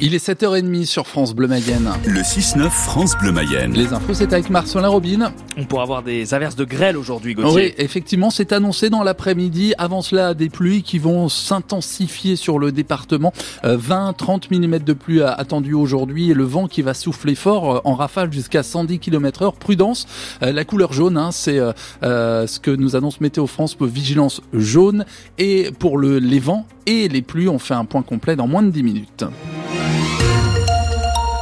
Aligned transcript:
Il 0.00 0.14
est 0.14 0.24
7h30 0.24 0.86
sur 0.86 1.08
France 1.08 1.34
Bleu 1.34 1.48
Mayenne. 1.48 1.90
Le 2.06 2.20
6-9 2.20 2.70
France 2.70 3.18
Bleu 3.20 3.32
Mayenne. 3.32 3.72
Les 3.72 3.92
infos, 3.92 4.14
c'est 4.14 4.32
avec 4.32 4.48
Marcelin 4.48 4.86
Robine. 4.86 5.32
On 5.56 5.64
pourra 5.64 5.82
avoir 5.82 6.04
des 6.04 6.34
averses 6.34 6.54
de 6.54 6.64
grêle 6.64 6.96
aujourd'hui, 6.96 7.34
Gauthier. 7.34 7.52
Oui, 7.52 7.74
effectivement, 7.78 8.30
c'est 8.30 8.52
annoncé 8.52 8.90
dans 8.90 9.02
l'après-midi. 9.02 9.74
Avant 9.76 10.00
cela, 10.00 10.34
des 10.34 10.50
pluies 10.50 10.84
qui 10.84 11.00
vont 11.00 11.28
s'intensifier 11.28 12.36
sur 12.36 12.60
le 12.60 12.70
département. 12.70 13.32
20-30 13.64 14.54
euh, 14.54 14.68
mm 14.68 14.78
de 14.84 14.92
pluie 14.92 15.20
attendues 15.20 15.74
aujourd'hui 15.74 16.30
et 16.30 16.34
le 16.34 16.44
vent 16.44 16.68
qui 16.68 16.82
va 16.82 16.94
souffler 16.94 17.34
fort 17.34 17.74
euh, 17.74 17.80
en 17.82 17.96
rafale 17.96 18.32
jusqu'à 18.32 18.62
110 18.62 19.00
km 19.00 19.42
heure. 19.42 19.54
Prudence, 19.54 20.06
euh, 20.44 20.52
la 20.52 20.64
couleur 20.64 20.92
jaune, 20.92 21.16
hein, 21.16 21.32
c'est 21.32 21.58
ce 22.02 22.60
que 22.60 22.70
nous 22.70 22.94
annonce 22.94 23.20
Météo 23.20 23.48
France, 23.48 23.76
vigilance 23.80 24.42
jaune. 24.52 25.06
Et 25.38 25.72
pour 25.76 25.98
le, 25.98 26.20
les 26.20 26.38
vents 26.38 26.68
et 26.86 27.08
les 27.08 27.20
pluies, 27.20 27.48
on 27.48 27.58
fait 27.58 27.74
un 27.74 27.84
point 27.84 28.02
complet 28.02 28.36
dans 28.36 28.46
moins 28.46 28.62
de 28.62 28.70
10 28.70 28.82
minutes. 28.84 29.24
Thank. 29.70 29.97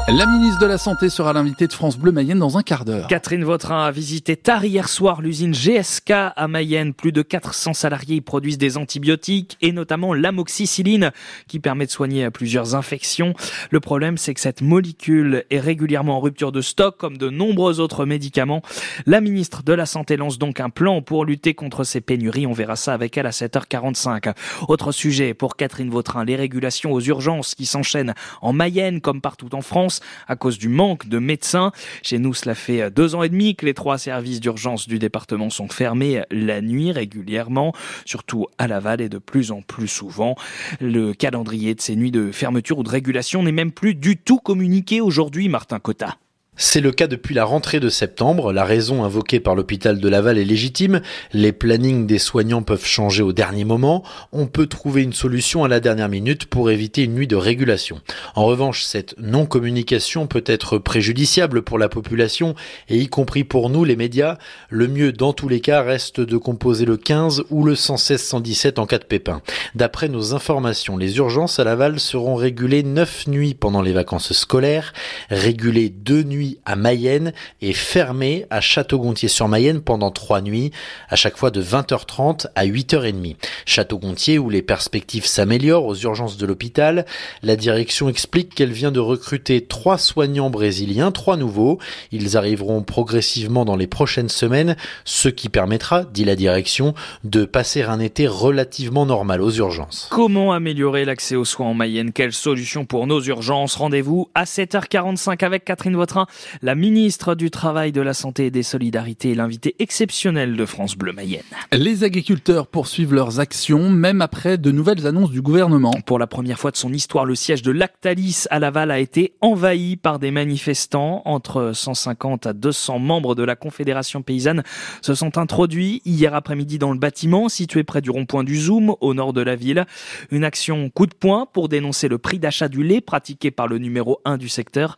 La 0.08 0.24
ministre 0.24 0.60
de 0.60 0.66
la 0.66 0.78
Santé 0.78 1.08
sera 1.08 1.32
l'invitée 1.32 1.66
de 1.66 1.72
France 1.72 1.98
Bleu 1.98 2.12
Mayenne 2.12 2.38
dans 2.38 2.56
un 2.56 2.62
quart 2.62 2.84
d'heure. 2.84 3.08
Catherine 3.08 3.42
Vautrin 3.42 3.82
a 3.82 3.90
visité 3.90 4.36
tard 4.36 4.64
hier 4.64 4.88
soir 4.88 5.20
l'usine 5.20 5.52
GSK 5.52 6.12
à 6.36 6.46
Mayenne. 6.46 6.94
Plus 6.94 7.10
de 7.10 7.22
400 7.22 7.74
salariés 7.74 8.14
y 8.14 8.20
produisent 8.20 8.56
des 8.56 8.76
antibiotiques 8.76 9.58
et 9.62 9.72
notamment 9.72 10.14
l'amoxicilline 10.14 11.10
qui 11.48 11.58
permet 11.58 11.86
de 11.86 11.90
soigner 11.90 12.30
plusieurs 12.30 12.76
infections. 12.76 13.34
Le 13.72 13.80
problème, 13.80 14.16
c'est 14.16 14.32
que 14.32 14.40
cette 14.40 14.62
molécule 14.62 15.44
est 15.50 15.58
régulièrement 15.58 16.18
en 16.18 16.20
rupture 16.20 16.52
de 16.52 16.60
stock 16.60 16.96
comme 16.96 17.18
de 17.18 17.28
nombreux 17.28 17.80
autres 17.80 18.04
médicaments. 18.04 18.62
La 19.06 19.20
ministre 19.20 19.64
de 19.64 19.72
la 19.72 19.86
Santé 19.86 20.16
lance 20.16 20.38
donc 20.38 20.60
un 20.60 20.70
plan 20.70 21.02
pour 21.02 21.24
lutter 21.24 21.54
contre 21.54 21.82
ces 21.82 22.00
pénuries. 22.00 22.46
On 22.46 22.52
verra 22.52 22.76
ça 22.76 22.94
avec 22.94 23.16
elle 23.16 23.26
à 23.26 23.30
7h45. 23.30 24.34
Autre 24.68 24.92
sujet 24.92 25.34
pour 25.34 25.56
Catherine 25.56 25.90
Vautrin, 25.90 26.24
les 26.24 26.36
régulations 26.36 26.92
aux 26.92 27.00
urgences 27.00 27.56
qui 27.56 27.66
s'enchaînent 27.66 28.14
en 28.40 28.52
Mayenne 28.52 29.00
comme 29.00 29.20
partout 29.20 29.52
en 29.52 29.62
France 29.62 29.95
à 30.28 30.36
cause 30.36 30.58
du 30.58 30.68
manque 30.68 31.08
de 31.08 31.18
médecins. 31.18 31.72
Chez 32.02 32.18
nous, 32.18 32.34
cela 32.34 32.54
fait 32.54 32.90
deux 32.90 33.14
ans 33.14 33.22
et 33.22 33.28
demi 33.28 33.56
que 33.56 33.66
les 33.66 33.74
trois 33.74 33.98
services 33.98 34.40
d'urgence 34.40 34.88
du 34.88 34.98
département 34.98 35.50
sont 35.50 35.68
fermés 35.68 36.22
la 36.30 36.60
nuit 36.60 36.92
régulièrement, 36.92 37.72
surtout 38.04 38.46
à 38.58 38.68
Laval 38.68 39.00
et 39.00 39.08
de 39.08 39.18
plus 39.18 39.50
en 39.50 39.62
plus 39.62 39.88
souvent. 39.88 40.36
Le 40.80 41.12
calendrier 41.12 41.74
de 41.74 41.80
ces 41.80 41.96
nuits 41.96 42.10
de 42.10 42.30
fermeture 42.32 42.78
ou 42.78 42.82
de 42.82 42.90
régulation 42.90 43.42
n'est 43.42 43.52
même 43.52 43.72
plus 43.72 43.94
du 43.94 44.16
tout 44.16 44.38
communiqué 44.38 45.00
aujourd'hui, 45.00 45.48
Martin 45.48 45.78
Cotta. 45.78 46.16
C'est 46.58 46.80
le 46.80 46.90
cas 46.90 47.06
depuis 47.06 47.34
la 47.34 47.44
rentrée 47.44 47.80
de 47.80 47.90
septembre. 47.90 48.50
La 48.50 48.64
raison 48.64 49.04
invoquée 49.04 49.40
par 49.40 49.54
l'hôpital 49.54 50.00
de 50.00 50.08
Laval 50.08 50.38
est 50.38 50.44
légitime. 50.44 51.02
Les 51.34 51.52
plannings 51.52 52.06
des 52.06 52.18
soignants 52.18 52.62
peuvent 52.62 52.86
changer 52.86 53.22
au 53.22 53.34
dernier 53.34 53.66
moment. 53.66 54.02
On 54.32 54.46
peut 54.46 54.66
trouver 54.66 55.02
une 55.02 55.12
solution 55.12 55.64
à 55.64 55.68
la 55.68 55.80
dernière 55.80 56.08
minute 56.08 56.46
pour 56.46 56.70
éviter 56.70 57.02
une 57.02 57.14
nuit 57.14 57.26
de 57.26 57.36
régulation. 57.36 58.00
En 58.34 58.46
revanche, 58.46 58.84
cette 58.84 59.14
non-communication 59.18 60.26
peut 60.26 60.44
être 60.46 60.78
préjudiciable 60.78 61.60
pour 61.60 61.78
la 61.78 61.90
population 61.90 62.54
et 62.88 62.96
y 62.96 63.08
compris 63.08 63.44
pour 63.44 63.68
nous, 63.68 63.84
les 63.84 63.96
médias. 63.96 64.38
Le 64.70 64.88
mieux 64.88 65.12
dans 65.12 65.34
tous 65.34 65.48
les 65.48 65.60
cas 65.60 65.82
reste 65.82 66.22
de 66.22 66.36
composer 66.38 66.86
le 66.86 66.96
15 66.96 67.44
ou 67.50 67.64
le 67.64 67.74
116-117 67.74 68.80
en 68.80 68.86
cas 68.86 68.98
de 68.98 69.04
pépin. 69.04 69.42
D'après 69.74 70.08
nos 70.08 70.32
informations, 70.32 70.96
les 70.96 71.18
urgences 71.18 71.58
à 71.58 71.64
Laval 71.64 72.00
seront 72.00 72.34
régulées 72.34 72.82
9 72.82 73.26
nuits 73.26 73.52
pendant 73.52 73.82
les 73.82 73.92
vacances 73.92 74.32
scolaires, 74.32 74.94
régulées 75.28 75.90
2 75.90 76.22
nuits 76.22 76.45
à 76.64 76.76
Mayenne 76.76 77.32
et 77.60 77.72
fermé 77.72 78.46
à 78.50 78.60
Château-Gontier-sur-Mayenne 78.60 79.80
pendant 79.80 80.10
trois 80.10 80.40
nuits, 80.40 80.70
à 81.08 81.16
chaque 81.16 81.36
fois 81.36 81.50
de 81.50 81.62
20h30 81.62 82.46
à 82.54 82.66
8h30. 82.66 83.36
Château-Gontier 83.66 84.38
où 84.38 84.50
les 84.50 84.62
perspectives 84.62 85.26
s'améliorent 85.26 85.86
aux 85.86 85.96
urgences 85.96 86.36
de 86.36 86.46
l'hôpital. 86.46 87.06
La 87.42 87.56
direction 87.56 88.08
explique 88.08 88.54
qu'elle 88.54 88.72
vient 88.72 88.92
de 88.92 89.00
recruter 89.00 89.64
trois 89.64 89.98
soignants 89.98 90.50
brésiliens, 90.50 91.12
trois 91.12 91.36
nouveaux. 91.36 91.78
Ils 92.12 92.36
arriveront 92.36 92.82
progressivement 92.82 93.64
dans 93.64 93.76
les 93.76 93.86
prochaines 93.86 94.28
semaines, 94.28 94.76
ce 95.04 95.28
qui 95.28 95.48
permettra, 95.48 96.04
dit 96.04 96.24
la 96.24 96.36
direction, 96.36 96.94
de 97.24 97.44
passer 97.44 97.82
un 97.82 98.00
été 98.00 98.26
relativement 98.26 99.06
normal 99.06 99.42
aux 99.42 99.50
urgences. 99.50 100.08
Comment 100.10 100.52
améliorer 100.52 101.04
l'accès 101.04 101.36
aux 101.36 101.44
soins 101.44 101.68
en 101.68 101.74
Mayenne? 101.74 102.12
Quelle 102.12 102.32
solution 102.32 102.84
pour 102.84 103.06
nos 103.06 103.20
urgences? 103.20 103.76
Rendez-vous 103.76 104.28
à 104.34 104.44
7h45 104.44 105.44
avec 105.44 105.64
Catherine 105.64 105.96
Vautrin 105.96 106.26
la 106.62 106.74
ministre 106.74 107.34
du 107.34 107.50
Travail, 107.50 107.92
de 107.92 108.00
la 108.00 108.14
Santé 108.14 108.46
et 108.46 108.50
des 108.50 108.62
Solidarités 108.62 109.32
est 109.32 109.34
l'invité 109.34 109.74
exceptionnel 109.78 110.56
de 110.56 110.66
France 110.66 110.96
Bleu 110.96 111.12
Mayenne. 111.12 111.42
Les 111.72 112.04
agriculteurs 112.04 112.66
poursuivent 112.66 113.14
leurs 113.14 113.40
actions, 113.40 113.90
même 113.90 114.22
après 114.22 114.58
de 114.58 114.70
nouvelles 114.70 115.06
annonces 115.06 115.30
du 115.30 115.42
gouvernement. 115.42 115.92
Pour 116.04 116.18
la 116.18 116.26
première 116.26 116.58
fois 116.58 116.70
de 116.70 116.76
son 116.76 116.92
histoire, 116.92 117.24
le 117.24 117.34
siège 117.34 117.62
de 117.62 117.70
Lactalis 117.70 118.44
à 118.50 118.58
Laval 118.58 118.90
a 118.90 118.98
été 118.98 119.34
envahi 119.40 119.96
par 119.96 120.18
des 120.18 120.30
manifestants. 120.30 121.22
Entre 121.24 121.72
150 121.74 122.46
à 122.46 122.52
200 122.52 122.98
membres 122.98 123.34
de 123.34 123.42
la 123.42 123.56
Confédération 123.56 124.22
paysanne 124.22 124.62
se 125.02 125.14
sont 125.14 125.38
introduits 125.38 126.02
hier 126.04 126.34
après-midi 126.34 126.78
dans 126.78 126.92
le 126.92 126.98
bâtiment 126.98 127.48
situé 127.48 127.84
près 127.84 128.00
du 128.00 128.10
rond-point 128.10 128.44
du 128.44 128.58
Zoom 128.58 128.94
au 129.00 129.14
nord 129.14 129.32
de 129.32 129.40
la 129.40 129.56
ville. 129.56 129.86
Une 130.30 130.44
action 130.44 130.90
coup 130.90 131.06
de 131.06 131.14
poing 131.14 131.46
pour 131.52 131.68
dénoncer 131.68 132.08
le 132.08 132.18
prix 132.18 132.38
d'achat 132.38 132.68
du 132.68 132.82
lait 132.82 133.00
pratiqué 133.00 133.50
par 133.50 133.68
le 133.68 133.78
numéro 133.78 134.20
1 134.24 134.36
du 134.36 134.48
secteur. 134.48 134.96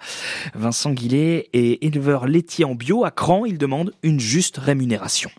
Vincent 0.54 0.92
Guillet 0.92 1.27
et 1.52 1.86
éleveur 1.86 2.26
laitier 2.26 2.64
en 2.64 2.74
bio 2.74 3.04
à 3.04 3.10
Cran. 3.10 3.44
Il 3.44 3.58
demande 3.58 3.92
une 4.02 4.20
juste 4.20 4.58
rémunération. 4.58 5.30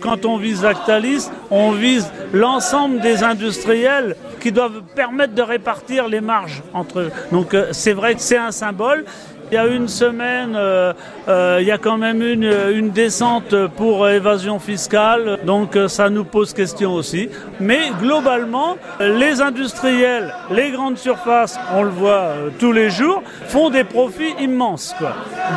Quand 0.00 0.26
on 0.26 0.38
vise 0.38 0.62
Lactalis, 0.62 1.28
on 1.50 1.70
vise 1.70 2.10
l'ensemble 2.32 3.00
des 3.00 3.22
industriels 3.22 4.16
qui 4.40 4.50
doivent 4.50 4.82
permettre 4.96 5.34
de 5.34 5.42
répartir 5.42 6.08
les 6.08 6.20
marges 6.20 6.62
entre 6.72 6.98
eux. 6.98 7.12
Donc 7.30 7.54
euh, 7.54 7.68
c'est 7.70 7.92
vrai 7.92 8.14
que 8.14 8.20
c'est 8.20 8.36
un 8.36 8.50
symbole. 8.50 9.04
Il 9.54 9.58
y 9.58 9.60
a 9.60 9.66
une 9.68 9.86
semaine, 9.86 10.54
euh, 10.56 10.92
euh, 11.28 11.58
il 11.60 11.66
y 11.68 11.70
a 11.70 11.78
quand 11.78 11.96
même 11.96 12.22
une, 12.22 12.90
descente 12.90 13.54
pour 13.76 14.08
évasion 14.08 14.58
fiscale, 14.58 15.38
donc 15.46 15.76
euh, 15.76 15.86
ça 15.86 16.10
nous 16.10 16.24
pose 16.24 16.52
question 16.52 16.92
aussi. 16.92 17.28
Mais 17.60 17.92
globalement, 18.00 18.76
les 18.98 19.40
industriels, 19.40 20.34
les 20.50 20.72
grandes 20.72 20.98
surfaces, 20.98 21.56
on 21.72 21.84
le 21.84 21.90
voit 21.90 22.32
tous 22.58 22.72
les 22.72 22.90
jours, 22.90 23.22
font 23.46 23.70
des 23.70 23.84
profits 23.84 24.34
immenses. 24.40 24.92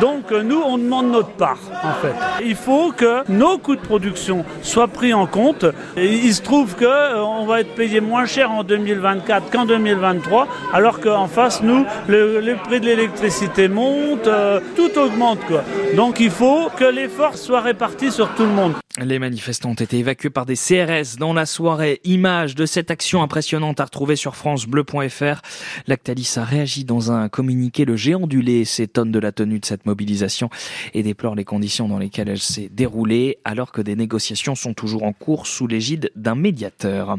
Donc 0.00 0.30
nous, 0.30 0.62
on 0.64 0.78
demande 0.78 1.10
notre 1.10 1.30
part, 1.30 1.58
en 1.82 2.00
fait. 2.00 2.14
Il 2.44 2.54
faut 2.54 2.92
que 2.92 3.28
nos 3.28 3.58
coûts 3.58 3.74
de 3.74 3.80
production 3.80 4.44
soient 4.62 4.86
pris 4.86 5.12
en 5.12 5.26
compte. 5.26 5.64
Il 5.96 6.32
se 6.32 6.42
trouve 6.42 6.76
que 6.76 7.16
on 7.16 7.46
va 7.46 7.62
être 7.62 7.74
payé 7.74 8.00
moins 8.00 8.26
cher 8.26 8.52
en 8.52 8.62
2024 8.62 9.50
qu'en 9.50 9.64
2023, 9.64 10.46
alors 10.72 11.00
qu'en 11.00 11.26
face, 11.26 11.64
nous, 11.64 11.84
le 12.06 12.54
prix 12.62 12.78
de 12.78 12.86
l'électricité 12.86 13.66
monte, 13.66 13.87
euh, 14.26 14.60
tout 14.76 14.98
augmente 14.98 15.40
quoi. 15.46 15.64
Donc 15.96 16.20
il 16.20 16.30
faut 16.30 16.68
que 16.76 16.84
l'effort 16.84 17.36
soit 17.36 17.60
réparti 17.60 18.10
sur 18.10 18.34
tout 18.34 18.44
le 18.44 18.50
monde. 18.50 18.74
Les 19.00 19.20
manifestants 19.20 19.70
ont 19.70 19.74
été 19.74 19.98
évacués 19.98 20.30
par 20.30 20.44
des 20.44 20.56
CRS 20.56 21.18
dans 21.20 21.32
la 21.32 21.46
soirée. 21.46 22.00
Image 22.02 22.56
de 22.56 22.66
cette 22.66 22.90
action 22.90 23.22
impressionnante 23.22 23.78
à 23.78 23.84
retrouver 23.84 24.16
sur 24.16 24.34
francebleu.fr. 24.34 25.40
Lactalis 25.86 26.34
a 26.36 26.44
réagi 26.44 26.84
dans 26.84 27.12
un 27.12 27.28
communiqué. 27.28 27.84
Le 27.84 27.94
géant 27.94 28.26
du 28.26 28.42
lait 28.42 28.64
s'étonne 28.64 29.12
de 29.12 29.20
la 29.20 29.30
tenue 29.30 29.60
de 29.60 29.64
cette 29.64 29.86
mobilisation 29.86 30.50
et 30.94 31.04
déplore 31.04 31.36
les 31.36 31.44
conditions 31.44 31.86
dans 31.86 31.98
lesquelles 31.98 32.28
elle 32.28 32.40
s'est 32.40 32.70
déroulée 32.72 33.38
alors 33.44 33.70
que 33.70 33.82
des 33.82 33.94
négociations 33.94 34.56
sont 34.56 34.74
toujours 34.74 35.04
en 35.04 35.12
cours 35.12 35.46
sous 35.46 35.68
l'égide 35.68 36.10
d'un 36.16 36.34
médiateur. 36.34 37.18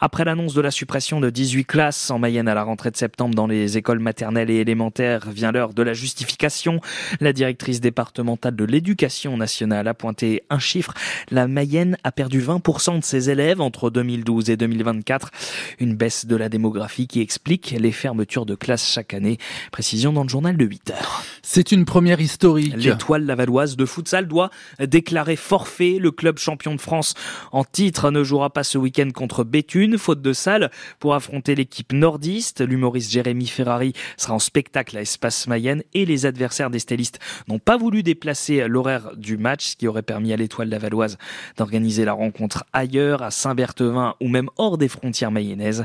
Après 0.00 0.24
l'annonce 0.24 0.52
de 0.52 0.60
la 0.60 0.70
suppression 0.70 1.20
de 1.20 1.30
18 1.30 1.64
classes 1.64 2.10
en 2.10 2.18
Mayenne 2.18 2.48
à 2.48 2.54
la 2.54 2.62
rentrée 2.62 2.90
de 2.90 2.96
septembre 2.96 3.34
dans 3.34 3.46
les 3.46 3.78
écoles 3.78 4.00
maternelles 4.00 4.50
et 4.50 4.56
élémentaires 4.56 5.30
vient 5.30 5.50
l'heure 5.50 5.72
de 5.72 5.82
la 5.82 5.94
justification. 5.96 6.80
La 7.20 7.32
directrice 7.32 7.80
départementale 7.80 8.54
de 8.54 8.64
l'éducation 8.64 9.36
nationale 9.36 9.88
a 9.88 9.94
pointé 9.94 10.44
un 10.48 10.60
chiffre 10.60 10.94
la 11.30 11.46
Mayenne 11.48 11.96
a 12.04 12.12
perdu 12.12 12.40
20% 12.40 12.98
de 12.98 13.04
ses 13.04 13.30
élèves 13.30 13.60
entre 13.60 13.90
2012 13.90 14.50
et 14.50 14.56
2024. 14.56 15.30
Une 15.78 15.96
baisse 15.96 16.26
de 16.26 16.36
la 16.36 16.48
démographie 16.48 17.06
qui 17.06 17.20
explique 17.20 17.74
les 17.78 17.92
fermetures 17.92 18.46
de 18.46 18.54
classes 18.54 18.90
chaque 18.90 19.14
année. 19.14 19.38
Précision 19.72 20.12
dans 20.12 20.22
le 20.22 20.28
journal 20.28 20.56
de 20.56 20.64
8 20.64 20.90
heures. 20.90 21.22
C'est 21.42 21.72
une 21.72 21.84
première 21.84 22.20
historique. 22.20 22.76
L'étoile 22.76 23.24
lavalloise 23.24 23.76
de 23.76 23.86
futsal 23.86 24.26
doit 24.26 24.50
déclarer 24.80 25.36
forfait. 25.36 25.98
Le 26.00 26.10
club 26.10 26.38
champion 26.38 26.74
de 26.74 26.80
France 26.80 27.14
en 27.52 27.64
titre 27.64 28.10
ne 28.10 28.22
jouera 28.24 28.50
pas 28.50 28.64
ce 28.64 28.78
week-end 28.78 29.10
contre 29.14 29.44
Béthune, 29.44 29.98
faute 29.98 30.22
de 30.22 30.32
salle, 30.32 30.70
pour 30.98 31.14
affronter 31.14 31.54
l'équipe 31.54 31.92
nordiste. 31.92 32.60
L'humoriste 32.60 33.12
Jérémy 33.12 33.46
Ferrari 33.46 33.92
sera 34.16 34.34
en 34.34 34.38
spectacle 34.38 34.96
à 34.96 35.02
Espace 35.02 35.46
Mayenne. 35.46 35.75
Et 35.94 36.04
les 36.04 36.26
adversaires 36.26 36.70
des 36.70 36.78
stylistes 36.78 37.18
n'ont 37.48 37.58
pas 37.58 37.76
voulu 37.76 38.02
déplacer 38.02 38.66
l'horaire 38.68 39.16
du 39.16 39.36
match, 39.36 39.70
ce 39.70 39.76
qui 39.76 39.88
aurait 39.88 40.02
permis 40.02 40.32
à 40.32 40.36
l'étoile 40.36 40.68
lavalloise 40.68 41.18
d'organiser 41.56 42.04
la 42.04 42.12
rencontre 42.12 42.64
ailleurs, 42.72 43.22
à 43.22 43.30
Saint-Berthevin 43.30 44.14
ou 44.20 44.28
même 44.28 44.48
hors 44.56 44.78
des 44.78 44.88
frontières 44.88 45.30
mayennaises. 45.30 45.84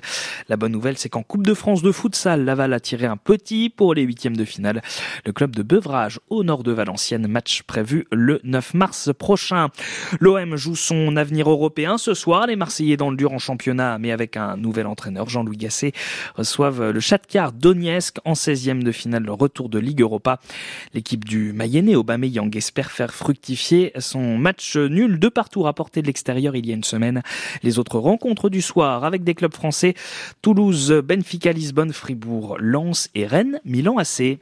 La 0.50 0.58
bonne 0.58 0.72
nouvelle, 0.72 0.98
c'est 0.98 1.10
qu'en 1.10 1.24
Coupe 1.24 1.46
de 1.46 1.54
France 1.54 1.82
de 1.82 1.92
futsal, 1.92 2.46
Laval 2.46 2.74
a 2.74 2.80
tiré 2.80 3.06
un 3.06 3.18
petit 3.18 3.70
pour 3.70 3.94
les 3.94 4.04
huitièmes 4.04 4.38
de 4.38 4.46
finale. 4.46 4.82
Le 5.26 5.32
club 5.32 5.56
de 5.56 5.64
Bevrage 5.64 6.20
au 6.30 6.44
nord 6.44 6.64
de 6.64 6.72
Valenciennes, 6.72 7.28
match 7.28 7.64
prévu 7.64 8.06
le 8.12 8.40
9 8.44 8.74
mars 8.74 9.10
prochain. 9.18 9.70
L'OM 10.20 10.56
joue 10.56 10.76
son 10.76 11.16
avenir 11.16 11.50
européen 11.50 11.98
ce 11.98 12.14
soir. 12.14 12.48
Les 12.48 12.56
Marseillais 12.56 12.98
dans 12.98 13.10
le 13.10 13.18
dur 13.18 13.32
en 13.34 13.40
championnat, 13.40 13.98
mais 13.98 14.12
avec 14.12 14.38
un 14.38 14.58
nouvel 14.58 14.88
entraîneur, 14.88 15.30
Jean-Louis 15.30 15.58
Gasset, 15.58 15.94
reçoivent 16.36 16.90
le 16.90 17.00
Shakhtar 17.00 17.52
Donetsk 17.52 18.18
en 18.26 18.34
16e 18.34 18.84
de 18.84 18.92
finale, 18.92 19.24
le 19.24 19.34
retour 19.34 19.70
de 19.70 19.80
Ligue 19.82 20.02
Europa. 20.02 20.40
L'équipe 20.94 21.26
du 21.26 21.54
Mayennais 21.54 21.96
Aubameyang 21.96 22.56
espère 22.56 22.92
faire 22.92 23.14
fructifier 23.14 23.92
son 24.00 24.38
match 24.38 24.78
nul 24.78 25.20
de 25.20 25.28
partout 25.28 25.64
rapporté 25.64 26.02
de 26.02 26.08
l'extérieur 26.08 26.56
il 26.56 26.66
y 26.66 26.72
a 26.72 26.76
une 26.76 26.84
semaine. 26.84 27.22
Les 27.64 27.80
autres 27.80 28.00
rencontres 28.00 28.50
du 28.50 28.62
soir 28.62 29.04
avec 29.04 29.24
des 29.24 29.36
clubs 29.36 29.54
français, 29.54 29.96
Toulouse, 30.42 30.92
Benfica, 31.04 31.52
Lisbonne, 31.52 31.94
Fribourg, 31.94 32.58
Lens 32.60 33.10
et 33.16 33.26
Rennes, 33.26 33.60
Milan 33.66 33.98
AC. 33.98 34.40